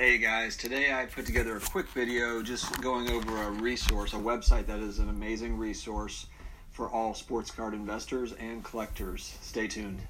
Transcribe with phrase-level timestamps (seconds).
[0.00, 4.16] Hey guys, today I put together a quick video just going over a resource, a
[4.16, 6.24] website that is an amazing resource
[6.70, 9.36] for all sports card investors and collectors.
[9.42, 10.00] Stay tuned.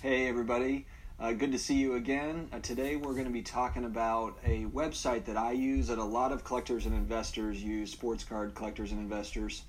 [0.00, 0.86] Hey everybody,
[1.20, 2.48] uh, good to see you again.
[2.52, 6.04] Uh, today we're going to be talking about a website that I use that a
[6.04, 9.62] lot of collectors and investors use, sports card collectors and investors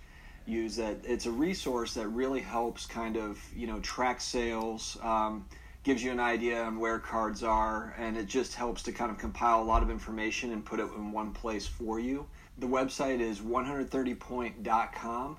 [0.46, 0.98] use that.
[1.04, 5.46] It's a resource that really helps kind of you know track sales um,
[5.84, 9.18] gives you an idea on where cards are and it just helps to kind of
[9.18, 12.26] compile a lot of information and put it in one place for you.
[12.58, 15.38] The website is 130point.com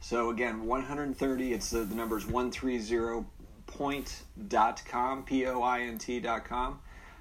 [0.00, 6.78] so again 130 it's the, the numbers 130point.com p-o-i-n-t.com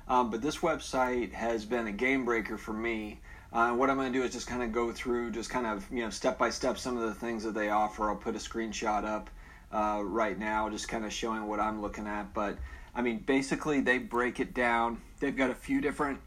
[0.10, 3.20] um, but this website has been a game breaker for me
[3.54, 5.90] uh, what I'm going to do is just kind of go through, just kind of
[5.92, 8.10] you know step by step some of the things that they offer.
[8.10, 9.30] I'll put a screenshot up
[9.72, 12.34] uh, right now, just kind of showing what I'm looking at.
[12.34, 12.58] But
[12.94, 15.02] I mean, basically, they break it down.
[15.20, 16.20] They've got a few different,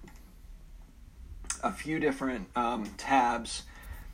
[1.62, 3.64] a few different um, tabs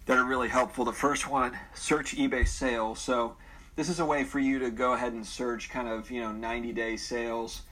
[0.06, 0.84] that are really helpful.
[0.84, 3.00] The first one, search eBay sales.
[3.00, 3.36] So
[3.76, 6.32] this is a way for you to go ahead and search kind of you know
[6.32, 7.62] 90 day sales.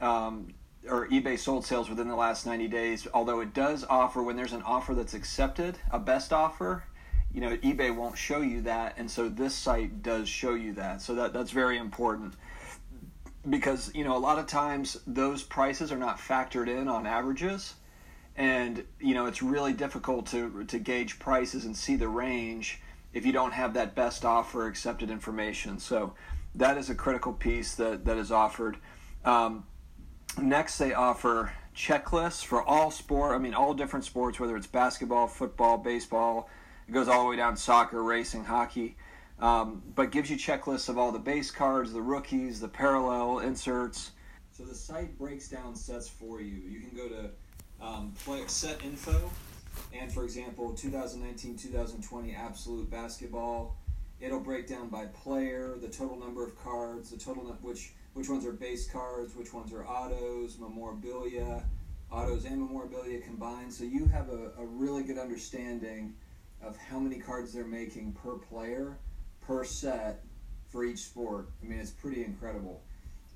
[0.00, 0.54] Um,
[0.88, 4.52] or eBay sold sales within the last 90 days, although it does offer when there's
[4.52, 6.84] an offer that's accepted, a best offer,
[7.32, 11.02] you know, eBay won't show you that, and so this site does show you that.
[11.02, 12.34] So that that's very important
[13.48, 17.74] because you know a lot of times those prices are not factored in on averages,
[18.36, 22.80] and you know it's really difficult to to gauge prices and see the range
[23.12, 25.78] if you don't have that best offer accepted information.
[25.78, 26.14] So
[26.54, 28.78] that is a critical piece that that is offered.
[29.24, 29.66] Um,
[30.40, 33.34] Next, they offer checklists for all sport.
[33.34, 36.48] I mean, all different sports, whether it's basketball, football, baseball.
[36.88, 38.96] It goes all the way down soccer, racing, hockey.
[39.40, 44.12] Um, but gives you checklists of all the base cards, the rookies, the parallel inserts.
[44.52, 46.62] So the site breaks down sets for you.
[46.68, 47.30] You can go to
[47.80, 49.30] um, play, set info,
[49.92, 53.76] and for example, 2019-2020 absolute basketball.
[54.20, 58.44] It'll break down by player, the total number of cards, the total which which ones
[58.44, 61.64] are base cards, which ones are autos, memorabilia,
[62.10, 63.72] autos and memorabilia combined.
[63.72, 66.14] So you have a, a really good understanding
[66.62, 68.98] of how many cards they're making per player,
[69.40, 70.24] per set
[70.68, 71.50] for each sport.
[71.62, 72.82] I mean, it's pretty incredible.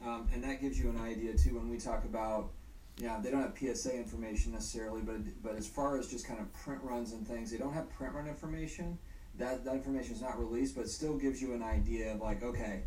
[0.05, 2.51] Um, and that gives you an idea too when we talk about,
[2.97, 6.53] yeah, they don't have PSA information necessarily, but but as far as just kind of
[6.53, 8.99] print runs and things, they don't have print run information.
[9.43, 12.83] That that information is not released, but still gives you an idea of like, okay,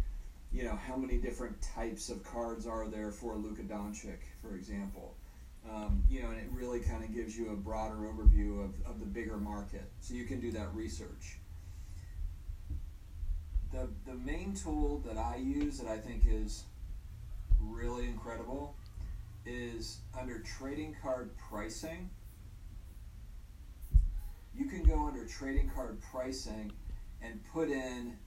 [0.54, 5.16] you know, how many different types of cards are there for Luka Doncic, for example.
[5.70, 9.02] Um, you know, and it really kind of gives you a broader overview of, of
[9.02, 9.84] the bigger market.
[10.00, 11.40] So you can do that research.
[13.74, 16.64] The, the main tool that I use that I think is
[17.60, 18.76] really incredible
[19.46, 22.10] is under trading card pricing.
[24.58, 26.72] You can go under trading card pricing
[27.22, 28.18] and put in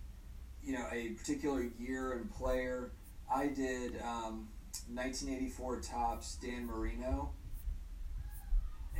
[0.62, 2.92] you know a particular year and player.
[3.32, 4.48] I did um,
[4.92, 7.30] 1984 Topps Dan Marino,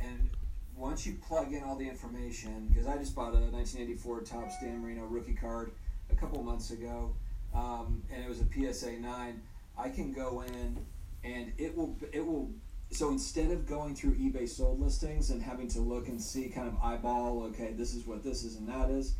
[0.01, 0.29] and
[0.75, 4.81] once you plug in all the information, because I just bought a 1984 Topps Dan
[4.81, 5.71] Marino rookie card
[6.11, 7.13] a couple months ago,
[7.53, 9.41] um, and it was a PSA nine.
[9.77, 10.85] I can go in
[11.23, 12.49] and it will it will
[12.91, 16.67] so instead of going through eBay sold listings and having to look and see kind
[16.67, 19.15] of eyeball, okay, this is what this is and that is,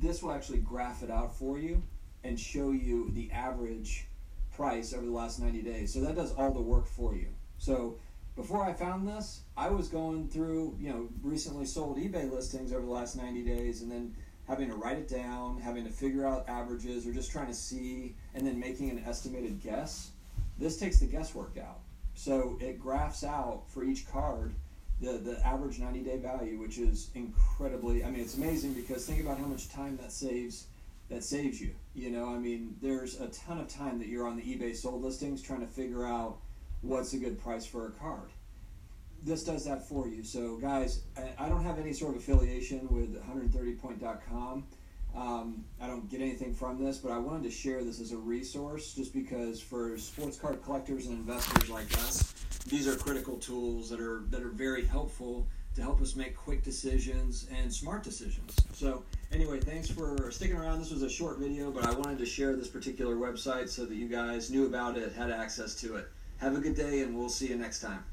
[0.00, 1.82] this will actually graph it out for you
[2.22, 4.06] and show you the average
[4.54, 5.92] price over the last 90 days.
[5.92, 7.28] So that does all the work for you.
[7.58, 7.98] So
[8.36, 12.86] before I found this, I was going through, you know, recently sold eBay listings over
[12.86, 14.14] the last 90 days and then
[14.46, 18.14] having to write it down, having to figure out averages or just trying to see
[18.34, 20.12] and then making an estimated guess.
[20.56, 21.80] This takes the guesswork out.
[22.18, 24.52] So it graphs out for each card
[25.00, 29.20] the, the average 90 day value, which is incredibly, I mean, it's amazing because think
[29.20, 30.66] about how much time that saves
[31.10, 31.76] that saves you.
[31.94, 35.00] You know, I mean, there's a ton of time that you're on the eBay sold
[35.00, 36.38] listings trying to figure out
[36.80, 38.30] what's a good price for a card.
[39.22, 40.24] This does that for you.
[40.24, 41.02] So, guys,
[41.38, 44.66] I don't have any sort of affiliation with 130point.com.
[45.16, 48.16] Um, I don't get anything from this, but I wanted to share this as a
[48.16, 52.34] resource just because for sports card collectors and investors like us,
[52.68, 56.62] these are critical tools that are that are very helpful to help us make quick
[56.62, 58.54] decisions and smart decisions.
[58.72, 60.80] So anyway, thanks for sticking around.
[60.80, 63.94] This was a short video, but I wanted to share this particular website so that
[63.94, 66.08] you guys knew about it, had access to it.
[66.38, 68.04] Have a good day, and we'll see you next time.